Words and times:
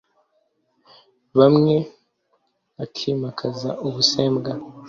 bamwe 1.37 1.75
bakimakaza 2.77 3.69
ubusembwa, 3.87 4.51